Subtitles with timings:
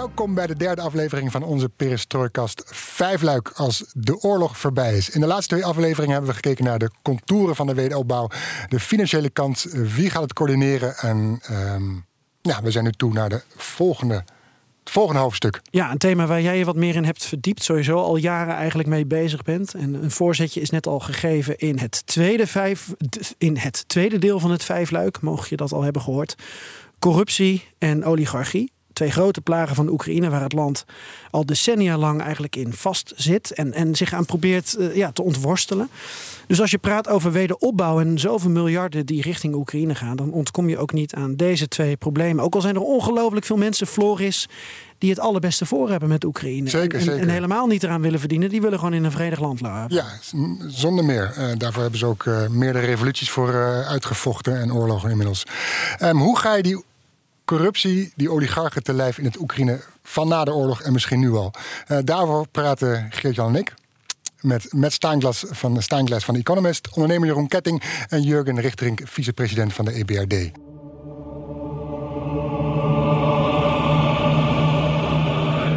[0.00, 5.10] Welkom bij de derde aflevering van onze Perestrooikast Vijfluik als de oorlog voorbij is.
[5.10, 8.28] In de laatste twee afleveringen hebben we gekeken naar de contouren van de wederopbouw,
[8.68, 11.92] de financiële kant, wie gaat het coördineren en ehm,
[12.40, 14.14] ja, we zijn nu toe naar de volgende
[14.80, 15.60] het volgende hoofdstuk.
[15.70, 18.88] Ja, een thema waar jij je wat meer in hebt verdiept, sowieso al jaren eigenlijk
[18.88, 19.74] mee bezig bent.
[19.74, 22.94] En een voorzetje is net al gegeven in het tweede, vijf,
[23.38, 26.34] in het tweede deel van het vijfluik, mocht je dat al hebben gehoord.
[26.98, 28.72] Corruptie en oligarchie.
[28.92, 30.84] Twee grote plagen van Oekraïne, waar het land
[31.30, 35.88] al decennia lang eigenlijk in vastzit en, en zich aan probeert uh, ja, te ontworstelen.
[36.46, 40.68] Dus als je praat over wederopbouw en zoveel miljarden die richting Oekraïne gaan, dan ontkom
[40.68, 42.44] je ook niet aan deze twee problemen.
[42.44, 44.48] Ook al zijn er ongelooflijk veel mensen, Floris,
[44.98, 46.68] die het allerbeste voor hebben met Oekraïne.
[46.68, 47.20] Zeker, en, zeker.
[47.20, 48.48] en helemaal niet eraan willen verdienen.
[48.48, 49.86] Die willen gewoon in een vredig land leven.
[49.88, 50.06] Ja,
[50.68, 51.34] zonder meer.
[51.38, 55.46] Uh, daarvoor hebben ze ook uh, meerdere revoluties voor uh, uitgevochten en oorlogen inmiddels.
[56.02, 56.84] Um, hoe ga je die
[57.56, 61.32] corruptie, die oligarchen te lijf in het Oekraïne van na de oorlog en misschien nu
[61.32, 61.52] al.
[61.88, 63.74] Uh, daarvoor praten Geert-Jan en ik
[64.40, 69.72] met Matt Steinglas van, Steinglas van The Economist, ondernemer Jeroen Ketting en Jurgen Richterink, vicepresident
[69.72, 70.50] van de EBRD.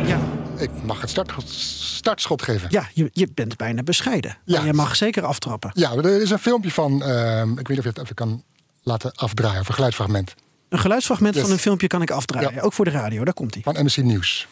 [0.08, 0.20] Ja.
[0.58, 2.68] Ik mag het start, startschot geven.
[2.72, 4.38] Ja, je, je bent bijna bescheiden.
[4.46, 4.58] Ja.
[4.58, 5.72] Maar je mag zeker aftrappen.
[5.74, 8.44] Ja, er is een filmpje van, uh, ik weet niet of je het even kan
[8.84, 10.34] laten afdraaien, of een geluidsfragment.
[10.74, 11.44] Een geluidsfragment Yes.
[11.44, 12.54] van een filmpje kan ik afdraaien.
[12.54, 12.62] Ja.
[12.62, 13.64] Ook voor de radio, daar komt hij.
[13.64, 14.48] Van NBC Nieuws.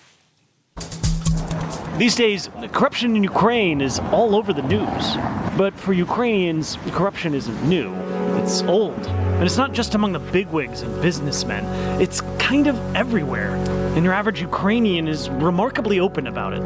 [1.97, 5.17] These days, corruption in Ukraine is all over the news.
[5.57, 7.89] But for Ukrainians, corruption isn't new.
[8.43, 9.07] It's old.
[9.33, 11.63] And it's not just among the bigwigs and businessmen,
[11.99, 13.55] it's kind of everywhere.
[13.95, 16.61] And your average Ukrainian is remarkably open about it.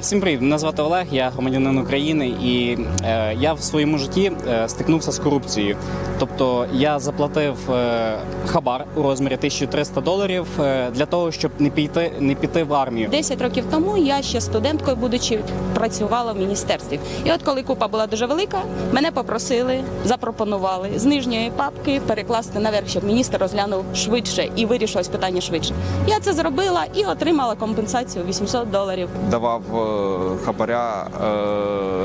[0.00, 4.68] Всім привіт, мене звати Олег, я громадянин України, і е, я в своєму житті е,
[4.68, 5.76] стикнувся з корупцією.
[6.18, 10.46] Тобто я заплатив е, хабар у розмірі 1300 доларів
[10.92, 13.08] для того, щоб не піти, не піти в армію.
[13.08, 15.40] 10 років тому я ще студенткою, будучи,
[15.74, 17.00] працювала в міністерстві.
[17.24, 18.58] І от коли купа була дуже велика,
[18.92, 25.40] мене попросили, запропонували з нижньої папки перекласти наверх, щоб міністр розглянув швидше і вирішилось питання
[25.40, 25.74] швидше.
[26.06, 29.08] Я це зробила і отримала компенсацію 800 доларів.
[29.30, 29.63] давав
[30.43, 31.07] хабаря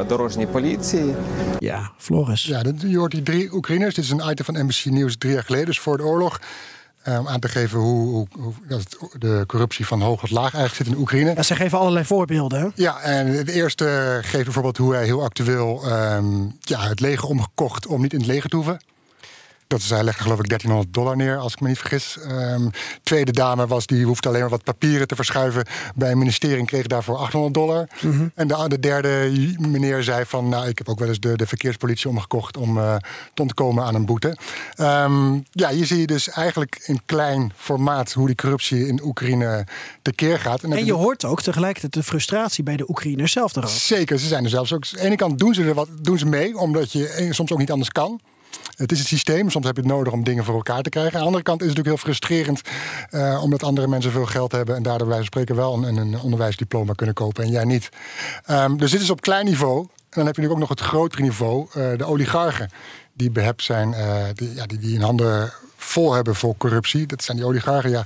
[0.00, 1.14] е, дорожній поліції.
[1.58, 2.44] Ja, Floris.
[2.44, 3.94] Ja, dit- je hoort die drie Oekraïners.
[3.94, 6.40] Dit is een item van NBC Nieuws drie jaar geleden, dus voor de oorlog.
[7.02, 10.30] eh, Om aan te geven hoe, hoe, hoe dat het- de corruptie van hoog tot
[10.30, 11.32] laag eigenlijk zit in Oekraïne.
[11.34, 12.60] Ja, ze geven allerlei voorbeelden.
[12.60, 12.66] hè?
[12.74, 17.86] Ja, en het eerste geeft bijvoorbeeld hoe hij heel actueel ehm, ja, het leger omgekocht
[17.86, 18.80] om niet in het leger te hoeven.
[19.69, 22.17] Dat is, hij legde geloof ik 1300 dollar neer, als ik me niet vergis.
[22.19, 22.67] Ehm,
[23.03, 25.65] tweede dame was, die hoefde alleen maar wat papieren te verschuiven
[25.95, 27.87] bij een ministerie en kreeg daarvoor 800 dollar.
[28.35, 31.47] En de, de derde meneer zei van, nou, ik heb ook wel eens de, de
[31.47, 32.95] verkeerspolitie omgekocht om eh,
[33.33, 34.37] te ontkomen aan een boete.
[34.75, 39.67] Ehm, ja, hier zie je dus eigenlijk in klein formaat hoe die corruptie in Oekraïne
[40.01, 40.63] tekeer gaat.
[40.63, 43.79] En je hoort ook tegelijkertijd de frustratie bij de Oekraïners zelf erover.
[43.79, 44.85] Zeker, ze zijn er zelfs ook.
[44.85, 47.51] Aan de ene kant doen ze er wat doen ze mee, omdat je eh, soms
[47.51, 48.19] ook niet anders kan.
[48.79, 51.13] Het is het systeem, soms heb je het nodig om dingen voor elkaar te krijgen.
[51.13, 52.61] Aan de andere kant is het natuurlijk heel frustrerend,
[53.09, 56.93] eh, omdat andere mensen veel geld hebben en daardoor wij spreken wel een, een onderwijsdiploma
[56.93, 57.89] kunnen kopen en jij niet.
[58.45, 59.79] Ehm, dus dit is op klein niveau.
[59.79, 62.69] En dan heb je natuurlijk ook nog het grotere niveau, eh, de oligarchen,
[63.13, 67.05] die behept zijn, eh, die, ja, die, die hun handen vol hebben voor corruptie.
[67.05, 68.05] Dat zijn die oligarchen, ja.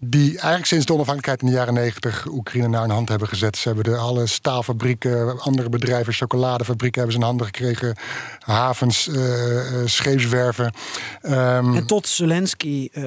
[0.00, 3.56] Die eigenlijk sinds de onafhankelijkheid in de jaren negentig Oekraïne naar hun hand hebben gezet.
[3.56, 7.96] Ze hebben de, alle staalfabrieken, andere bedrijven, chocoladefabrieken hebben ze in handen gekregen.
[8.38, 10.72] Havens, eh, scheepswerven.
[11.20, 13.04] Ehm, En tot Zelensky, eh,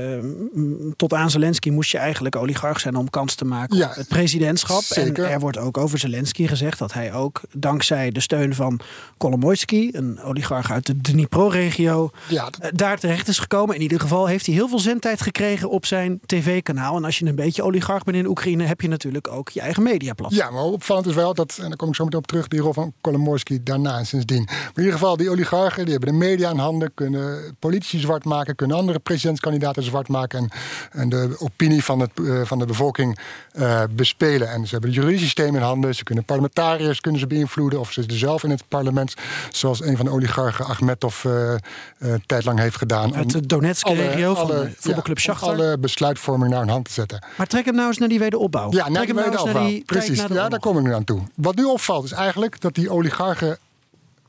[0.96, 4.08] tot aan Zelensky moest je eigenlijk oligarch zijn om kans te maken Ja, op het
[4.08, 4.82] presidentschap.
[4.84, 5.24] zeker.
[5.26, 8.80] En er wordt ook over Zelensky gezegd dat hij ook dankzij de steun van
[9.18, 13.76] Kolomoisky, een oligarch uit de Dnipro-regio, ja, dat- daar terecht is gekomen.
[13.76, 16.80] In ieder geval heeft hij heel veel zendtijd gekregen op zijn tv-kanaal.
[16.82, 19.84] En als je een beetje oligarch bent in Oekraïne, heb je natuurlijk ook je eigen
[19.84, 20.48] mediaplatform.
[20.48, 22.60] Ja, maar opvallend is wel dat, en daar kom ik zo meteen op terug, die
[22.60, 24.44] rol van Kolomoisky daarna en sindsdien.
[24.44, 28.26] Maar in ieder geval, die oligarchen die hebben de media in handen, kunnen politici zwart
[28.26, 30.50] maken, kunnen andere presidentskandidaten zwart maken en,
[30.92, 33.20] en de opinie van, het, eh, van de bevolking
[33.52, 34.50] eh, bespelen.
[34.50, 37.92] En ze hebben het juridisch systeem in handen, ze kunnen parlementariërs kunnen ze beïnvloeden of
[37.92, 39.14] ze zelf in het parlement,
[39.52, 41.56] zoals een van de oligarchen, Achmetov, eh
[42.02, 43.16] eh, tijd lang heeft gedaan.
[43.16, 47.24] Uit de Donetsk-regio van de voetbalclub ja, alle besluitvorming naar hun hand te zetten.
[47.38, 48.72] Maar trek hem nou eens naar die wederopbouw.
[48.72, 49.62] Ja, naar trek die nou eens wederopbouw.
[49.62, 51.22] naar die tijd Precies, ja, daar kom ik nu aan toe.
[51.36, 53.58] Wat nu opvalt is eigenlijk dat die oligarchen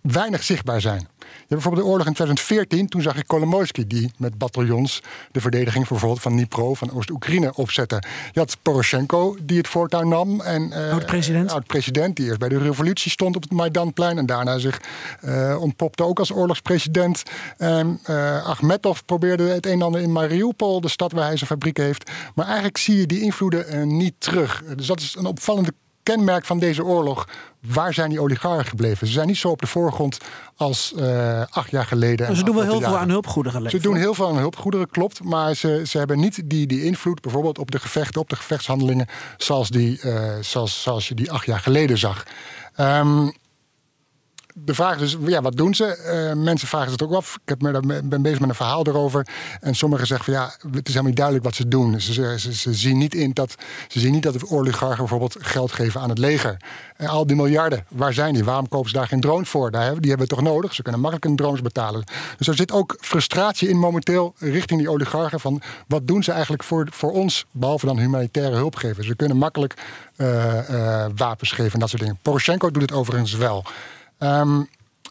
[0.02, 1.08] weinig zichtbaar zijn.
[1.18, 5.02] Je hebt bijvoorbeeld de oorlog in 2014, toen zag ik Kolomoisky die met bataljons
[5.32, 8.02] de verdediging bijvoorbeeld van Dnipro, van Oost-Oekraïne opzette.
[8.32, 10.40] Je had Poroshenko die het voortouw nam.
[10.40, 11.52] En, eh, Oud-president.
[11.52, 14.80] Oud-president die eerst bij de revolutie stond op het Maidanplein en daarna zich
[15.20, 17.22] eh, ontpopte ook als oorlogspresident.
[17.56, 21.50] En, eh, Achmetov probeerde het een en ander in Mariupol, de stad waar hij zijn
[21.50, 22.10] fabriek heeft.
[22.34, 24.62] Maar eigenlijk zie je die invloeden niet terug.
[24.76, 25.72] Dus dat is een opvallende
[26.02, 27.28] kenmerk van deze oorlog.
[27.60, 29.06] Waar zijn die oligarchen gebleven?
[29.06, 30.18] Ze zijn niet zo op de voorgrond
[30.56, 32.26] als eh, acht jaar geleden.
[32.26, 35.22] en Ze doen wel heel veel aan hulpgoederen Ze doen heel veel aan hulpgoederen, klopt.
[35.24, 39.06] Maar ze, ze hebben niet die, die invloed bijvoorbeeld op de gevechten, op de gevechtshandelingen.
[39.36, 42.26] zoals, die, eh, zoals, zoals je die acht jaar geleden zag.
[42.74, 43.28] Ehm,
[44.54, 45.84] de vraag is ja, wat doen ze?
[45.84, 47.38] Eh, mensen vragen het ook af.
[47.44, 49.26] Ik heb me, ben bezig met een verhaal erover.
[49.60, 52.00] En sommigen zeggen van ja, het is helemaal niet duidelijk wat ze doen.
[52.00, 53.54] Ze, ze, zien niet in dat,
[53.88, 56.56] ze zien niet dat de oligarchen bijvoorbeeld geld geven aan het leger.
[56.96, 58.44] En al die miljarden, waar zijn die?
[58.44, 59.70] Waarom kopen ze daar geen drones voor?
[59.70, 60.74] Daar hebben, die hebben we toch nodig?
[60.74, 62.04] Ze kunnen makkelijk een drones betalen.
[62.38, 65.40] Dus er zit ook frustratie in momenteel richting die oligarchen.
[65.40, 69.04] Van wat doen ze eigenlijk voor, voor ons, behalve dan humanitaire hulp geven?
[69.04, 69.74] Ze kunnen makkelijk
[70.16, 72.18] eh, eh, wapens geven en dat soort dingen.
[72.22, 73.64] Poroshenko doet het overigens wel.
[74.22, 74.62] Ehm,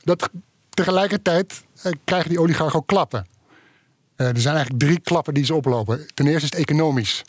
[0.04, 0.30] dat,
[0.70, 3.26] tegelijkertijd eh, krijgen die oligarchen ook klappen.
[4.16, 6.08] Eh, er zijn eigenlijk drie klappen die ze oplopen.
[6.14, 7.24] Ten eerste is het economisch.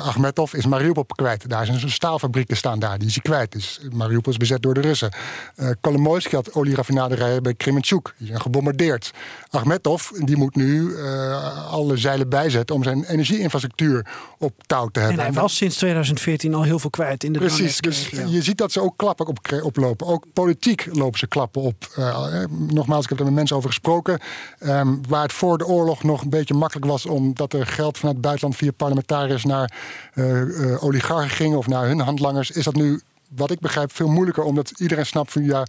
[0.00, 1.48] Achmetov is Mariupol kwijt.
[1.48, 2.98] Daar zijn staalfabrieken staan daar.
[2.98, 3.52] Die is hij kwijt.
[3.52, 5.12] Dus Mariupol is bezet door de Russen.
[5.56, 8.14] Eh Kolomoisky had olieraffinaderijen bij Kremenchuk.
[8.18, 9.10] Die zijn gebombardeerd.
[9.50, 12.76] Achmetov die moet nu eh, alle zeilen bijzetten...
[12.76, 14.06] om zijn energieinfrastructuur
[14.38, 15.18] op touw te hebben.
[15.18, 18.58] En hij was sinds 2014 al heel veel kwijt in de Precies, dus je ziet
[18.58, 20.06] dat ze ook klappen op, oplopen.
[20.06, 21.88] Ook politiek lopen ze klappen op.
[21.96, 24.20] Eh, nogmaals, ik heb er met mensen over gesproken.
[24.58, 27.06] Ehm, waar het voor de oorlog nog een beetje makkelijk was...
[27.06, 29.44] omdat er geld vanuit het buitenland via parlementariërs...
[29.44, 29.81] naar
[30.14, 32.50] eh, eh, oligarchen ging of naar hun handlangers...
[32.50, 33.00] is dat nu,
[33.36, 34.44] wat ik begrijp, veel moeilijker.
[34.44, 35.66] Omdat iedereen snapt van ja...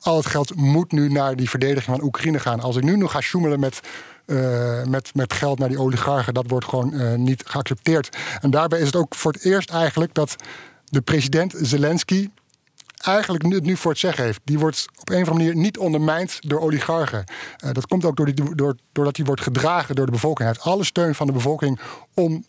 [0.00, 2.60] Al het geld moet nu naar die verdediging van Oekraïne gaan.
[2.60, 3.80] Als ik nu nog ga sjoemelen met,
[4.26, 8.16] eh, met, met geld naar die oligarchen, dat wordt gewoon niet geaccepteerd.
[8.40, 10.36] En daarbij is het ook voor het eerst eigenlijk dat
[10.84, 12.30] de president Zelensky
[13.00, 14.40] eigenlijk nu, nu voor het zeggen heeft.
[14.44, 17.24] Die wordt op een of andere manier niet ondermijnd door oligarchen.
[17.72, 20.48] Dat komt ook door die, door, doordat hij wordt gedragen door de bevolking.
[20.48, 21.80] Hij heeft alle steun van de bevolking
[22.14, 22.44] om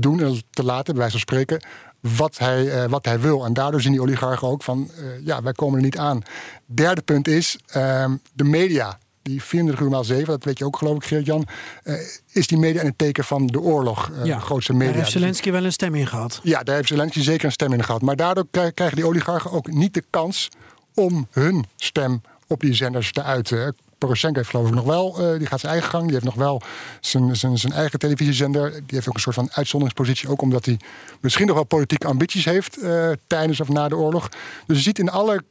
[0.00, 1.62] te doen en te laten, bij wijze van spreken,
[2.00, 3.44] wat hij, eh, wat hij wil.
[3.44, 6.22] En daardoor zien die oligarchen ook van, eh, ja, wij komen er niet aan.
[6.66, 8.98] Derde punt is ehm, de media.
[9.22, 11.46] Die 24 uur maal 7, dat weet je ook geloof ik, Geert-Jan,
[11.82, 11.94] eh,
[12.32, 14.10] is die media in het teken van de oorlog.
[14.10, 14.86] eh, de grootste media.
[14.86, 16.40] Daar heeft Dus- Zelensky wel een stem in gehad.
[16.42, 18.02] ja, daar heeft Zelensky zeker een stem in gehad.
[18.02, 20.48] Maar daardoor krij- krijgen die oligarchen ook niet de kans
[20.94, 23.76] om hun stem op die zenders te uiten.
[23.98, 26.02] Poroshenko heeft geloof ik nog wel, eh, die gaat zijn eigen gang.
[26.02, 26.62] Die heeft nog wel
[27.00, 28.70] zijn, zijn, zijn eigen televisiezender.
[28.70, 30.28] Die heeft ook een soort van uitzonderingspositie.
[30.28, 30.78] Ook omdat hij
[31.20, 34.28] misschien nog wel politieke ambities heeft eh, tijdens of na de oorlog.
[34.66, 35.42] Dus je ziet in alle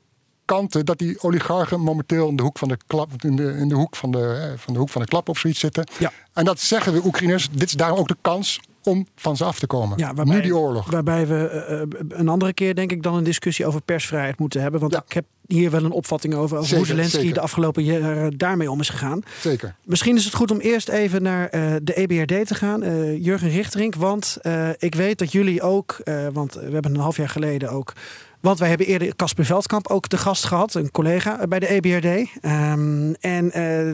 [0.45, 3.75] kanten dat die oligarchen momenteel in de hoek van de klap, in de, in de
[3.75, 5.88] hoek van de, eh, van de hoek van de klap of zoiets zitten.
[5.99, 6.11] Ja.
[6.33, 7.49] En dat zeggen de Oekraïners.
[7.51, 9.98] Dit is daarom ook de kans om van ze af te komen.
[9.98, 10.92] Ja, waarbij, nu die oorlog.
[10.92, 14.62] Waarbij we eh, eh, een andere keer denk ik dan een discussie over persvrijheid moeten
[14.62, 14.80] hebben.
[14.80, 15.04] Want Ja.
[15.06, 17.34] ik heb hier wel een opvatting over, over hoe Zeker, Zelensky zeker.
[17.34, 19.22] de afgelopen jaren daarmee om is gegaan.
[19.42, 19.75] Zeker.
[19.84, 22.81] Misschien is het goed om eerst even naar eh, de EBRD te gaan.
[23.22, 24.38] Jurgen Richterink, want
[24.78, 26.02] ik weet dat jullie ook,
[26.33, 27.94] want we hebben een half jaar geleden ook.
[28.47, 32.30] Want wij hebben eerder Casper Veldkamp ook te gast gehad, een collega bij de EBRD.
[32.42, 33.94] Ehm, en eh,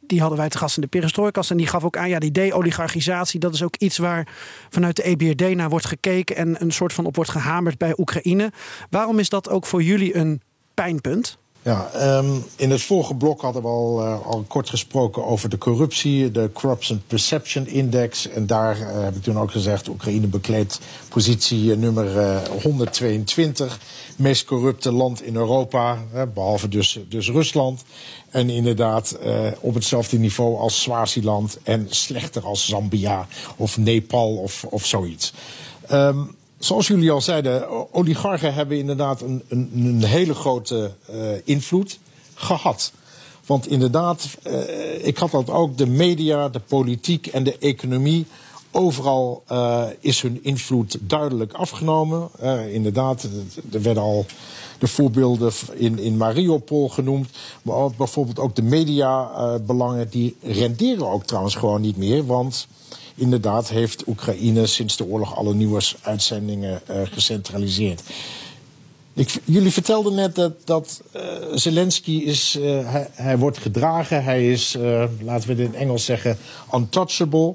[0.00, 1.50] die hadden wij te gast in de Perestrooikast.
[1.50, 4.28] En die gaf ook aan, ja, die de-oligarchisatie, dat is ook iets waar
[4.70, 8.52] vanuit de EBRD naar wordt gekeken en een soort van op wordt gehamerd bij Oekraïne.
[8.90, 10.42] Waarom is dat ook voor jullie een
[10.74, 11.38] pijnpunt?
[11.66, 15.58] Ja, ehm, in het vorige blok hadden we al, eh, al kort gesproken over de
[15.58, 18.28] corruptie, de Corruption Perception Index.
[18.28, 23.78] En daar eh, heb ik toen ook gezegd, Oekraïne bekleedt positie eh, nummer eh, 122.
[24.16, 27.84] Meest corrupte land in Europa, eh, behalve dus, dus Rusland.
[28.30, 29.18] En inderdaad
[29.60, 35.32] op hetzelfde niveau als Swaziland en slechter als Zambia of Nepal of, of zoiets.
[35.86, 36.18] Ehm,
[36.58, 41.98] Zoals jullie al zeiden, oligarchen hebben inderdaad een, een, een hele grote eh, invloed
[42.34, 42.92] gehad.
[43.46, 48.26] Want inderdaad, eh, ik had dat ook, de media, de politiek en de economie.
[48.70, 52.28] Overal eh, is hun invloed duidelijk afgenomen.
[52.72, 53.28] Inderdaad,
[53.72, 54.26] er werden al
[54.78, 57.28] de voorbeelden in, in Mariupol genoemd.
[57.62, 62.26] Maar ook bijvoorbeeld ook de mediabelangen, die renderen ook trouwens gewoon niet meer.
[62.26, 62.66] Want
[63.16, 68.02] inderdaad heeft Oekraïne sinds de oorlog alle nieuwsuitzendingen eh gecentraliseerd.
[69.14, 72.78] Ik, jullie vertelden net dat, dat eh, Zelensky is, eh,
[73.12, 74.76] hij, wordt gedragen, hij is,
[75.20, 76.38] laten we het in Engels zeggen,
[76.74, 77.54] untouchable.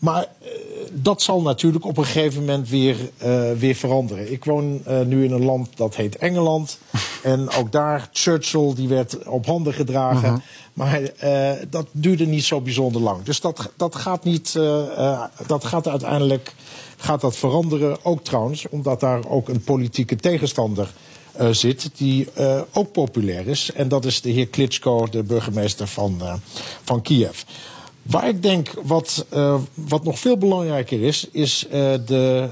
[0.00, 0.48] Maar uh,
[0.92, 4.32] dat zal natuurlijk op een gegeven moment weer, uh, weer veranderen.
[4.32, 6.78] Ik woon uh, nu in een land dat heet Engeland.
[7.22, 10.28] En ook daar, Churchill, die werd op handen gedragen.
[10.28, 10.40] Uh -huh.
[10.72, 11.00] Maar
[11.70, 13.22] dat duurde niet zo bijzonder lang.
[13.22, 14.52] Dus dat, dat gaat niet,
[15.46, 16.54] dat gaat uiteindelijk
[16.96, 18.04] gaat dat veranderen.
[18.04, 20.92] Ook trouwens, omdat daar ook een politieke tegenstander
[21.50, 22.28] zit die
[22.72, 23.72] ook populair is.
[23.72, 26.20] En dat is de heer Klitschko, de burgemeester van,
[26.84, 27.42] van Kiev.
[28.02, 29.26] Waar ik denk wat,
[29.74, 31.66] wat nog veel belangrijker is, is
[32.06, 32.48] de,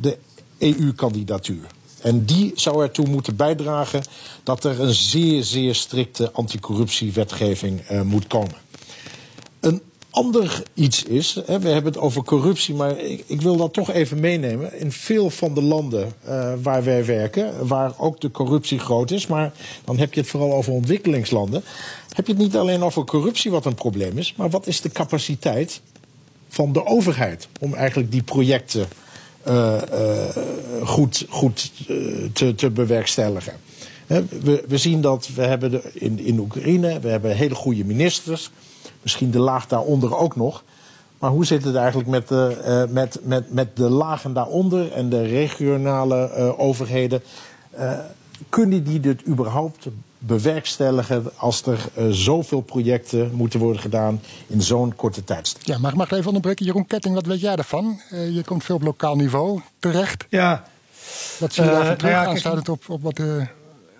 [0.00, 0.18] de
[0.58, 1.66] EU-kandidatuur.
[2.02, 4.02] En die zou ertoe moeten bijdragen
[4.42, 8.54] dat er een zeer, zeer strikte anticorruptiewetgeving moet komen.
[9.60, 13.72] Een ander iets is, hè, we hebben het over corruptie, maar ik, ik, wil dat
[13.72, 14.78] toch even meenemen.
[14.78, 19.26] In veel van de landen uh, waar wij werken, waar ook de corruptie groot is,
[19.26, 19.52] maar
[19.84, 21.62] dan heb je het vooral over ontwikkelingslanden,
[22.14, 24.90] heb je het niet alleen over corruptie wat een probleem is, maar wat is de
[24.90, 25.80] capaciteit
[26.48, 28.88] van de overheid om eigenlijk die projecten
[29.48, 30.36] uh, uh,
[30.82, 31.72] goed, goed
[32.32, 33.52] te, te bewerkstelligen.
[34.06, 38.50] We, we, zien dat we hebben de, in, in Oekraïne, we hebben hele goede ministers.
[39.02, 40.64] Misschien de laag daaronder ook nog.
[41.18, 42.56] Maar hoe zit het eigenlijk met de,
[42.86, 47.22] uh, met, met, met de lagen daaronder en de regionale uh, overheden?
[47.78, 47.98] Uh,
[48.48, 49.86] kunnen die dit überhaupt
[50.18, 55.56] bewerkstelligen als er zoveel projecten moeten worden gedaan in zo'n korte tijd?
[55.62, 56.64] Ja, mag, mag ik even onderbreken?
[56.66, 58.00] Jeroen Ketting, wat weet jij daarvan?
[58.10, 60.26] je komt veel op lokaal niveau terecht.
[60.28, 60.64] Ja.
[61.38, 63.46] Wat zie je daarvan terug, nou ja, aansluitend op, op wat de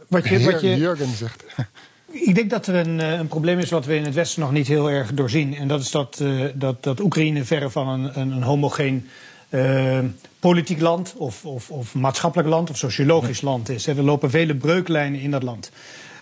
[0.08, 1.44] wat je, heer wat je, Jurgen zegt?
[2.12, 4.66] Ik denk dat er een, een, probleem is wat we in het Westen nog niet
[4.66, 5.56] heel erg doorzien.
[5.56, 9.08] En dat is dat, uh, dat, dat Oekraïne verre van een, een, een homogeen
[9.50, 9.98] uh,
[10.38, 13.86] politiek land of, of, of, maatschappelijk land of sociologisch land is.
[13.86, 15.70] Er lopen vele breuklijnen in dat land.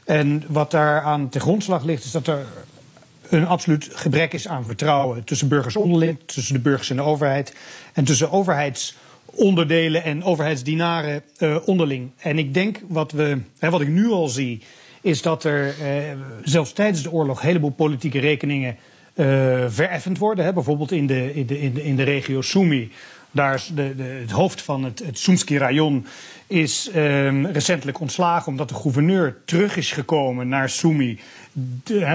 [0.04, 2.47] En wat daar aan ten grondslag ligt, is dat er
[3.28, 7.54] een absoluut gebrek is aan vertrouwen tussen burgers onderling, tussen de burgers en de overheid
[7.92, 8.30] en tussen
[9.35, 12.11] overheidsonderdelen en overheidsdienaren uh, onderling.
[12.18, 14.61] En ik denk wat, we, hè, wat ik nu al zie
[15.00, 18.76] is dat er uh, zelfs tijdens de oorlog een heleboel politieke rekeningen
[19.14, 19.26] uh,
[19.68, 20.44] vereffend worden.
[20.44, 20.52] Hè?
[20.52, 22.92] Bijvoorbeeld in de, in, de, in, de, in de regio Sumi.
[23.30, 26.06] Daar is de, de, het hoofd van het, het Sumski rayon
[26.47, 31.18] is um, recentelijk ontslagen omdat de gouverneur terug is gekomen naar Sumi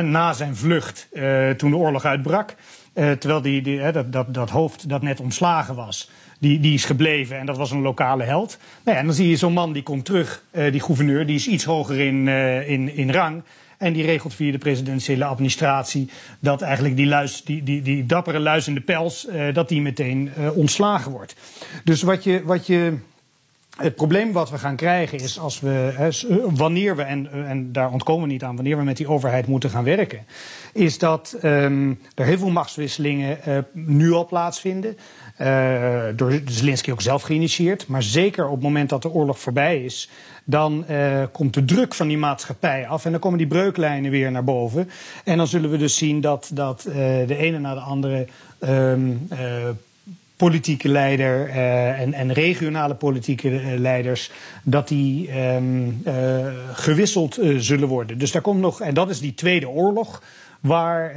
[0.01, 2.55] na zijn vlucht uh, toen de oorlog uitbrak.
[2.93, 6.09] terwijl die, die, dat, dat, dat hoofd dat net ontslagen was
[6.43, 8.57] die, die is gebleven en dat was een lokale held.
[8.83, 11.35] Nou ja, en dan zie je zo'n man die komt terug, uh, die gouverneur, die
[11.35, 13.43] is iets hoger in, uh, in, in rang.
[13.77, 16.09] En die regelt via de presidentiële administratie
[16.39, 19.81] dat eigenlijk die, luis, die, die, die dappere luis in de pels, uh, dat die
[19.81, 21.35] meteen ontslagen wordt.
[21.83, 22.97] Dus wat je, wat je
[23.77, 26.11] het probleem wat we gaan krijgen is als we,
[26.49, 29.69] wanneer we, en, en daar ontkomen we niet aan, wanneer we met die overheid moeten
[29.69, 30.25] gaan werken,
[30.73, 34.97] is dat um, er heel veel machtswisselingen uh, nu al plaatsvinden.
[35.41, 37.87] Uh, door Zelensky ook zelf geïnitieerd.
[37.87, 40.09] Maar zeker op het moment dat de oorlog voorbij is,
[40.43, 40.85] dan
[41.31, 43.05] komt de druk van die maatschappij af.
[43.05, 44.89] En dan komen die breuklijnen weer naar boven.
[45.23, 46.81] En dan zullen we dus zien dat, dat
[47.27, 48.27] de ene na de andere
[48.59, 49.27] um,
[50.49, 54.31] politieke leider uh, en, en, regionale politieke leiders,
[54.63, 56.13] dat die um, uh,
[56.73, 58.17] gewisseld uh, zullen worden.
[58.17, 60.21] Dus daar komt nog, en dat is die Tweede Oorlog.
[60.63, 61.13] Waar,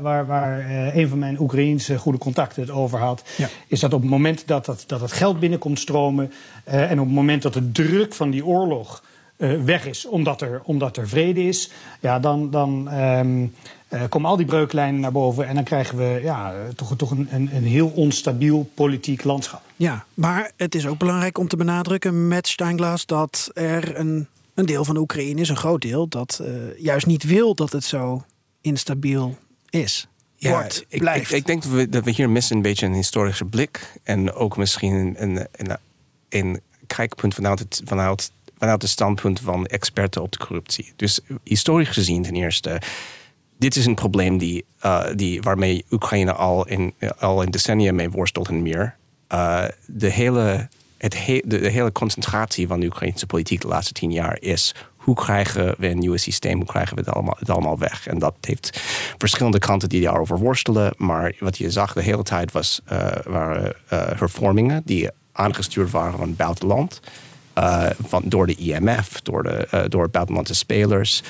[0.00, 3.22] waar, waar een van mijn Oekraïense goede contacten het over had.
[3.36, 3.48] Ja.
[3.66, 6.32] Is dat op het moment dat, dat, dat het geld binnenkomt stromen.
[6.64, 9.02] en op het moment dat de druk van die oorlog
[9.38, 11.70] weg is, omdat er, omdat er vrede is.
[12.00, 13.54] Ja, dan, dan um,
[13.88, 17.28] uh, komen al die breuklijnen naar boven en dan krijgen we ja, toch, toch een,
[17.30, 19.62] een, een, heel onstabiel politiek landschap.
[19.76, 24.66] Ja, maar het is ook belangrijk om te benadrukken met Steinglas dat er een, een
[24.66, 27.84] deel van de Oekraïne is, een groot deel, dat uh, juist niet wil dat het
[27.84, 28.24] zo
[28.60, 29.36] instabiel
[29.70, 30.08] is.
[30.36, 31.02] Ja, wordt, ik.
[31.02, 34.32] Ik, ik, denk dat we, dat we hier missen een beetje een historische blik en
[34.32, 35.78] ook misschien een, een, een,
[36.28, 40.92] een kijkpunt vanuit het, vanuit, vanuit het standpunt van experten op de corruptie.
[40.96, 42.80] Dus historisch gezien ten eerste
[43.58, 48.10] dit is een probleem die, uh, die, waarmee Oekraïne al in, al in decennia mee
[48.10, 48.96] worstelt en meer.
[49.32, 53.92] Uh, de, hele, het he, de, de, hele concentratie van de Oekraïnse politiek de laatste
[53.92, 57.50] tien jaar is hoe krijgen we een nieuw systeem, hoe krijgen we het allemaal, het
[57.50, 58.06] allemaal weg.
[58.06, 58.80] En dat heeft
[59.18, 60.92] verschillende kanten die daarover worstelen.
[60.96, 66.36] Maar wat je zag de hele tijd was, uh, waren hervormingen die aangestuurd waren van
[66.36, 67.00] buitenland.
[68.06, 71.22] Van, door de IMF, door, de, door buitenlandse spelers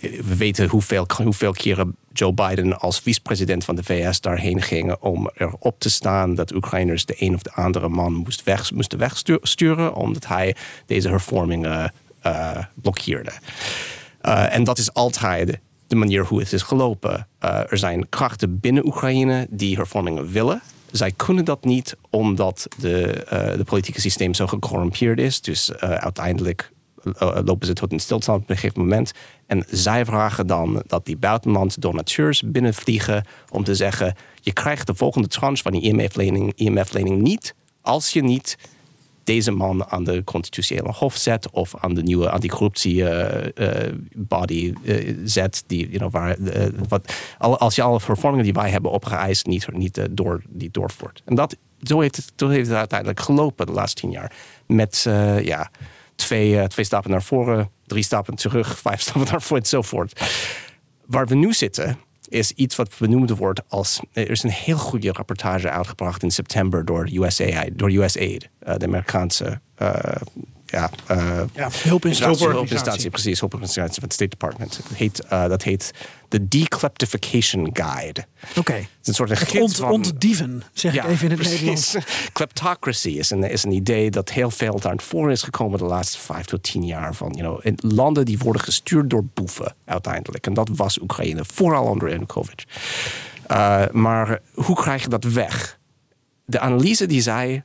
[0.00, 5.30] we weten hoeveel, hoeveel keren Joe Biden als vicepresident van de VS daarheen ging om
[5.34, 9.94] erop te staan dat Oekraïners de een of de andere man moest weg, moesten wegsturen,
[9.94, 11.92] omdat hij deze hervormingen
[12.26, 13.32] uh, blokkeerde.
[14.22, 17.28] Uh, en dat is altijd de manier hoe het is gelopen.
[17.38, 20.62] Er zijn krachten binnen Oekraïne die hervormingen willen.
[20.90, 25.40] Zij kunnen dat niet omdat de, eh, de politieke systeem zo gecorrumpeerd is.
[25.40, 26.72] Dus eh, uiteindelijk
[27.18, 29.12] eh, lopen ze tot een stilstand op een gegeven moment.
[29.46, 34.94] En zij vragen dan dat die buitenlandse donateurs binnenvliegen om te zeggen: je krijgt de
[34.94, 38.56] volgende tranche van die IMF-lening IMF-lening niet als je niet
[39.26, 43.92] deze man aan de constitutionele hof zet of aan de nieuwe anticorruptie eh, eh,
[44.84, 46.36] eh, zet, die, you know, waar,
[46.88, 51.22] wat, al- als je alle vervormingen die wij hebben opgeëist niet, niet, door, niet doorvoert.
[51.24, 54.32] En dat, zo, heeft het, heeft het uiteindelijk gelopen de laatste tien jaar.
[54.66, 55.02] Met
[55.42, 55.70] ja,
[56.14, 60.20] twee, twee stappen naar voren, drie stappen terug, vijf stappen naar voren enzovoort.
[61.06, 64.00] Waar we nu zitten is iets wat benoemd wordt als...
[64.12, 68.86] Er is een heel goede rapportage uitgebracht in september door USAID, door USAID eh, de
[68.86, 69.60] Amerikaanse...
[70.66, 72.48] eh, ja, eh, Ja, hulpinstantie.
[72.48, 74.76] hulpinstantie, precies, hulpinstantie van het State Department.
[74.76, 75.90] Het heet, eh, dat heet
[76.28, 78.24] de Decleptification Guide.
[78.56, 78.72] Oké.
[78.72, 81.60] Het is een soort een ont, van- ontdieven, zeg ik even in het precies.
[81.60, 81.96] Nederlands.
[82.32, 86.18] Kleptocracy is een, is een idee dat heel veel naar voren is gekomen de laatste
[86.18, 87.14] vijf tot tien jaar.
[87.14, 90.46] Van, you know, in landen die worden gestuurd door boeven uiteindelijk.
[90.46, 92.64] En dat was Oekraïne, vooral onder Yanukovych.
[93.50, 95.78] Uh, maar hoe krijg je dat weg?
[96.44, 97.62] De analyse die zij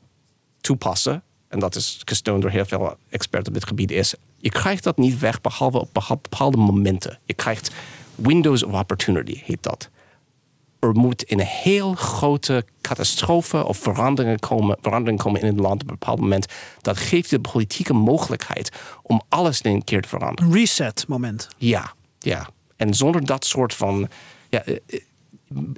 [0.62, 4.84] toepassen, en dat is gesteund door heel veel experts op dit gebied, is: je krijgt
[4.84, 5.90] dat niet weg behalve op
[6.22, 7.20] bepaalde momenten.
[7.26, 7.72] Je krijgt
[8.16, 9.90] windows of opportunity, heet dat.
[10.80, 15.90] Er moet een heel grote catastrofe of veranderingen komen, verandering komen in het land op
[15.90, 16.46] een bepaald moment.
[16.82, 20.52] Dat geeft de politieke mogelijkheid om alles in een keer te veranderen.
[20.52, 21.48] Een reset moment.
[21.58, 22.50] Ja, ja.
[22.76, 24.10] En zonder dat soort van.
[24.50, 25.00] Ja, eh, eh,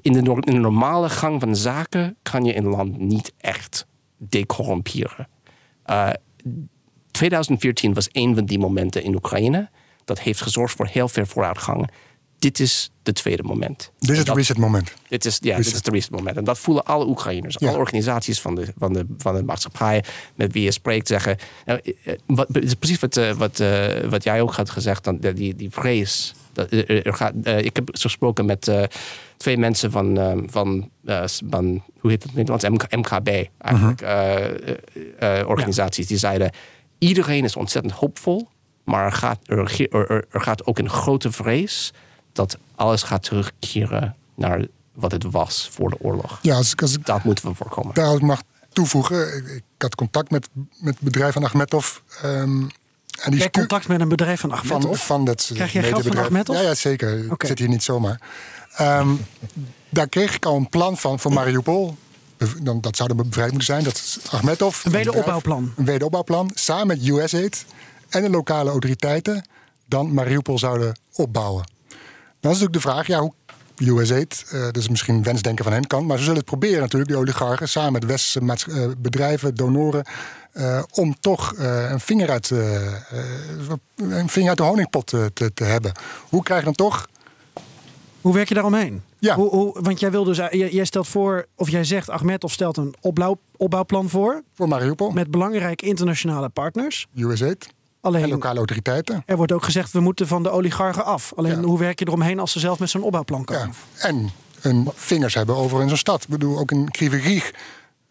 [0.01, 3.85] in, de, nor- in de normale gang van zaken kan je een land niet echt
[4.17, 5.27] decorrumperen.
[5.83, 6.09] Eh,
[7.11, 9.69] 2014 was een van die momenten in Oekraïne.
[10.05, 11.89] Dat heeft gezorgd voor heel veel vooruitgang.
[12.43, 13.91] Dit is het tweede moment.
[13.99, 14.93] Dit is het reset moment.
[15.07, 15.63] dit is, ja, Reset.
[15.63, 16.37] dit is het reset moment.
[16.37, 17.67] En dat voelen alle Oekraïners, Ja.
[17.67, 20.03] alle organisaties van de, van, de, van de maatschappij
[20.35, 21.37] met wie je spreekt, zeggen.
[21.65, 23.63] Nou, eh, eh, wat, het is precies wat, eh, wat,
[24.09, 26.33] wat jij ook had gezegd, dan, die, die vrees.
[26.53, 28.71] Dat, er, gaat, ik heb gesproken met
[29.37, 30.17] twee mensen van,
[30.49, 30.89] van,
[31.49, 32.63] van, hoe heet het in het Nederlands?
[32.69, 34.01] MK, MKB, eigenlijk,
[35.19, 36.07] eh, organisaties.
[36.07, 36.51] Die zeiden,
[36.97, 38.47] iedereen is ontzettend hoopvol,
[38.83, 41.91] maar er gaat, er, er- er gaat ook een grote vrees
[42.33, 46.39] dat alles gaat terugkeren naar wat het was voor de oorlog.
[46.41, 47.93] Ja, als, ik- als ik Dat moeten we voorkomen.
[47.93, 48.41] daar mag
[48.73, 49.35] toevoegen.
[49.37, 51.97] Ik, ik had contact met, met het bedrijf van Achmetov.
[52.21, 52.69] ehm, en
[53.31, 55.05] die Jij stu- contact met een bedrijf van Achmetov?
[55.05, 56.17] van dat Krijg jij geld van.
[56.17, 56.55] Achmetov?
[56.55, 57.23] Ja, ja, zeker.
[57.25, 57.33] Oké.
[57.33, 58.21] Ik zit hier niet zomaar.
[58.75, 59.09] Ehm,
[59.89, 61.97] daar kreeg ik al een plan van voor Mariupol.
[62.61, 63.83] Dan, dat zou dan bevrijd moeten zijn.
[63.83, 64.85] Dat is Achmetov.
[64.85, 65.73] Een wederopbouwplan.
[65.75, 66.51] Een wederopbouwplan.
[66.53, 67.65] Samen met USAID
[68.09, 69.45] en de lokale autoriteiten.
[69.85, 71.63] Dan Mariupol zouden opbouwen.
[72.43, 73.33] Dan is natuurlijk de vraag, ja, hoe
[73.77, 77.11] USAID, eh dat is misschien wensdenken van hen kant, maar ze zullen het proberen natuurlijk,
[77.11, 80.05] die oligarchen, samen met westerse eh, bedrijven, donoren,
[80.51, 82.49] eh, om toch een, vinger uit,
[83.95, 85.91] een vinger uit de honingpot te, te hebben.
[86.29, 87.07] Hoe krijg je dan toch
[88.21, 89.03] Hoe werk je daaromheen?
[89.19, 89.35] Ja.
[89.35, 92.51] Hoe, hoe, want jij, wil dus, jij, jij stelt voor, of jij zegt, Ahmed of
[92.51, 94.43] stelt een opbouw, opbouwplan voor.
[94.53, 95.11] Voor Mariupol.
[95.11, 97.07] Met belangrijke internationale partners.
[97.15, 97.67] USAID
[98.03, 99.23] Alleen, en lokale autoriteiten?
[99.25, 101.33] Er wordt ook gezegd, we moeten van de oligarchen af.
[101.35, 103.73] Alleen, hoe werk je eromheen als ze zelf met zo'n opbouwplan komen?
[103.97, 104.29] En
[104.61, 106.23] hun vingers hebben over in zo'n stad.
[106.23, 107.51] Ik bedoel, ook in Kriverig,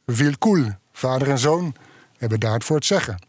[0.06, 1.74] Vilkul, vader en zoon,
[2.18, 3.22] hebben daar het voor het zeggen.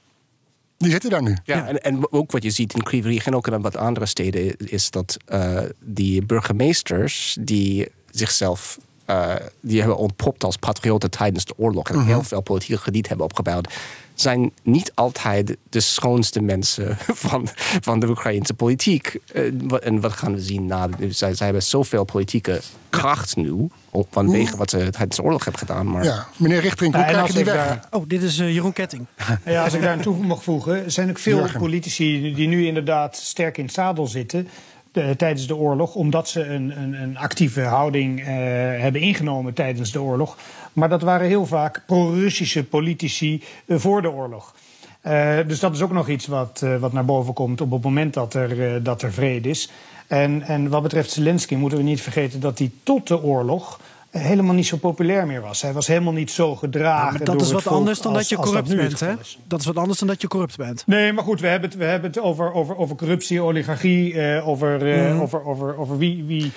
[0.77, 1.37] Die zitten daar nu.
[1.43, 4.55] Ja, En, en ook wat je ziet in Kriverig en ook in wat andere steden...
[4.57, 8.77] is dat eh, die burgemeesters die zichzelf...
[9.05, 11.89] eh, die hebben ontpopt als patriotten tijdens de oorlog...
[11.89, 12.05] en Mhm.
[12.07, 13.73] heel veel politieke krediet hebben opgebouwd...
[14.15, 16.97] zijn niet altijd de schoonste mensen
[17.27, 17.47] van,
[17.81, 19.17] van de Oekraïnse politiek.
[19.33, 19.43] Eh,
[19.83, 20.87] en wat gaan we zien na...
[21.09, 23.67] Zij, zij hebben zoveel politieke kracht nu...
[24.11, 25.91] vanwege wat ze tijdens de oorlog hebben gedaan.
[25.91, 27.55] Maar Ja, meneer Richtering, hoe krijg je als die ik weg?
[27.55, 29.05] daar- Oh, dit is eh, Jeroen Ketting.
[29.45, 31.59] Ja, als ik daar aan toe mag voegen, er zijn ook veel Jurgen.
[31.59, 34.47] politici die nu inderdaad sterk in het zadel zitten.
[35.17, 38.25] tijdens de oorlog, omdat ze een, een, een actieve houding eh,
[38.81, 40.37] hebben ingenomen tijdens de oorlog.
[40.73, 44.53] Maar dat waren heel vaak pro-Russische politici eh, voor de oorlog.
[45.01, 47.83] Eh, dus dat is ook nog iets wat, eh, wat naar boven komt op het
[47.83, 49.69] moment dat er, dat er vrede is.
[50.07, 54.53] En, en wat betreft Zelensky moeten we niet vergeten dat hij tot de oorlog helemaal
[54.53, 55.61] niet zo populair meer was.
[55.61, 57.03] Hij was helemaal niet zo gedragen.
[57.05, 59.13] Ja, maar dat door is wat anders dan als- dat je corrupt bent, hè?
[59.47, 60.83] Dat is wat anders dan dat je corrupt bent.
[60.87, 64.85] Nee, maar goed, we hebben het, we hebben het over, over, over corruptie, oligarchie, over,
[64.85, 65.19] Mhm.
[65.21, 66.51] over, over, over wie, wie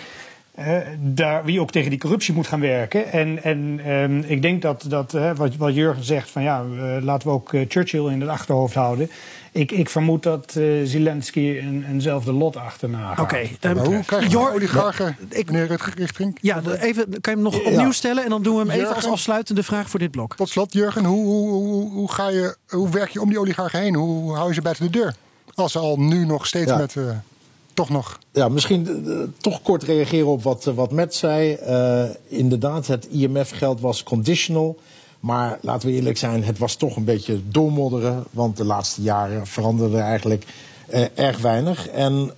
[0.56, 3.12] eh, daar, wie ook tegen die corruptie moet gaan werken.
[3.12, 6.96] En, en ehm, ik denk dat, dat eh, wat, wat Jurgen zegt, van ja, eh,
[7.02, 9.10] laten we ook eh, Churchill in het achterhoofd houden.
[9.52, 13.20] Ik, ik vermoed dat eh, Zelensky een, eenzelfde lot achterna gaat.
[13.20, 15.16] Oké, Wat ehm, hoe krijg je Jor- oligarchen,
[15.46, 16.38] meneer Richting?
[16.40, 17.70] Ja, de- even, kan je hem nog Ja.
[17.70, 20.36] opnieuw stellen en dan doen we hem even als afsluitende vraag voor dit blok.
[20.36, 23.80] Tot slot, Jurgen, hoe, hoe, hoe, hoe, ga je, hoe werk je om die oligarchen
[23.80, 23.94] heen?
[23.94, 25.14] Hoe hou je ze buiten de deur?
[25.54, 26.76] Als ze al nu nog steeds Ja.
[26.76, 26.96] met...
[27.76, 28.18] toch nog...
[28.32, 31.52] Ja, misschien eh, toch kort reageren op wat, eh, wat Matt zei.
[31.52, 34.78] Eh, inderdaad, het IMF-geld was conditional.
[35.20, 38.24] Maar laten we eerlijk zijn, het was toch een beetje doormodderen.
[38.30, 40.44] Want de laatste jaren veranderde eigenlijk
[41.14, 41.88] erg weinig.
[41.88, 42.32] En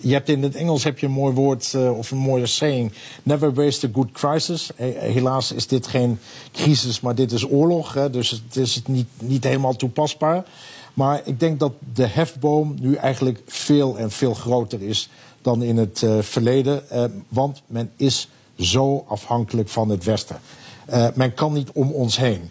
[0.00, 2.92] je hebt in het Engels heb je een mooi woord of een mooie saying.
[3.22, 4.70] Never waste a good crisis.
[4.98, 6.18] Helaas is dit geen
[6.52, 7.94] crisis, maar dit is oorlog.
[7.94, 10.44] Hè, dus het is niet, niet helemaal toepasbaar.
[10.98, 15.10] Maar ik denk dat de hefboom nu eigenlijk veel en veel groter is
[15.42, 16.90] dan in het eh, verleden.
[16.90, 20.40] Eh, want men is zo afhankelijk van het Westen.
[20.86, 22.50] Eh, men kan niet om ons heen.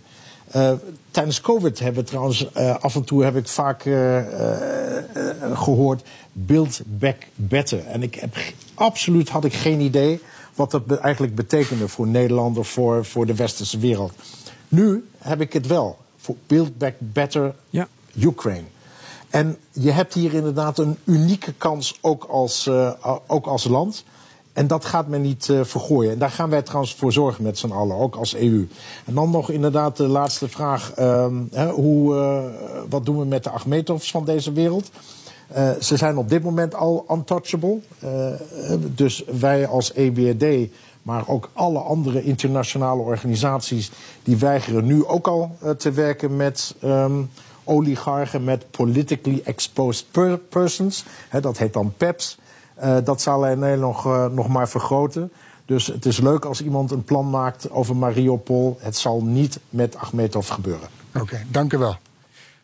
[1.18, 6.04] Tijdens COVID hebben we trouwens af en toe heb ik vaak eh, eh, eh, gehoord
[6.32, 7.86] build back better.
[7.86, 8.38] En ik heb
[8.74, 10.20] absoluut had ik geen idee
[10.56, 14.12] wat dat eigenlijk betekende voor Nederland of voor, voor de westerse wereld.
[14.68, 15.98] Nu heb ik het wel.
[16.18, 17.88] Voor build back better Ja.
[18.20, 18.68] Ukraine.
[19.30, 24.04] En je hebt hier inderdaad een unieke kans ook als, eh, ook als land.
[24.54, 26.12] En dat gaat men niet eh, vergooien.
[26.12, 28.68] En daar gaan wij trouwens voor zorgen met z'n allen, ook als EU.
[29.06, 30.92] En dan nog inderdaad de laatste vraag.
[30.92, 32.44] ehm, hoe, eh,
[32.90, 34.92] wat doen we met de Achmetovs van deze wereld?
[35.80, 37.80] Ze zijn op dit moment al untouchable.
[38.80, 40.70] Dus wij als EBRD,
[41.02, 43.92] maar ook alle andere internationale organisaties...
[44.24, 47.22] die weigeren nu ook al te werken met ehm,
[47.68, 48.44] oligarchen...
[48.44, 51.06] met politically exposed per- persons.
[51.30, 52.38] Hè, dat heet dan PEPs.
[52.76, 55.32] Eh, dat zal alleen nog, eh, nog maar vergroten.
[55.66, 58.78] Dus het is leuk als iemand een plan maakt over Mariupol.
[58.80, 60.88] Het zal niet met Achmetov gebeuren.
[61.22, 61.98] Oké, dank u wel.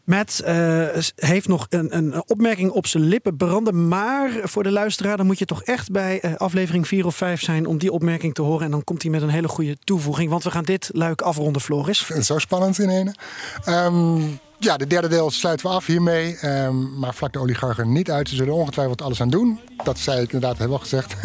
[0.04, 3.88] Matt eh, heeft nog een, een opmerking op zijn lippen branden.
[3.88, 7.66] Maar voor de luisteraar, dan moet je toch echt bij aflevering 4 of 5 zijn
[7.66, 8.66] om die opmerking te horen.
[8.66, 10.30] En dan komt hij met een hele goede toevoeging.
[10.30, 12.00] Want we gaan dit luik afronden, Floris.
[12.00, 13.16] Ik vind het zo spannend in ene.
[13.66, 14.22] Ehm,
[14.60, 16.38] ja, de derde deel sluiten we af hiermee.
[16.38, 18.30] Ehm, maar vlak de oligarchen niet uit.
[18.30, 19.60] Ze zullen ongetwijfeld alles aan doen.
[19.84, 21.14] Dat zei ik inderdaad, heb wel gezegd.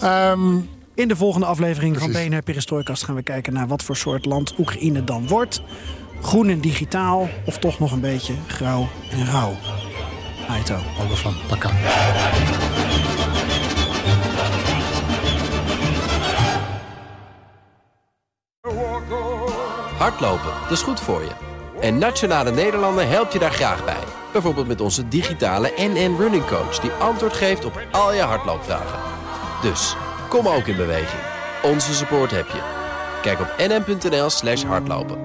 [0.00, 0.56] Ehm,
[0.94, 2.12] In de volgende aflevering van.
[2.12, 5.62] BNR Perestroikast gaan we kijken naar wat voor soort land Oekraïne dan wordt.
[6.22, 9.56] Groen en digitaal of toch nog een beetje grauw en rauw.
[10.48, 10.78] Aito.
[11.02, 11.70] Over van Pakka.
[19.98, 21.30] Hardlopen, dat is goed voor je.
[21.80, 24.04] En Nationale Nederlanden helpt je daar graag bij.
[24.32, 26.78] Bijvoorbeeld met onze digitale NN Running Coach...
[26.78, 28.98] die antwoord geeft op al je hardloopvragen.
[29.62, 29.96] Dus,
[30.28, 31.22] kom ook in beweging.
[31.62, 32.60] Onze support heb je.
[33.22, 35.18] Kijk op nn.nl slash hardlopen.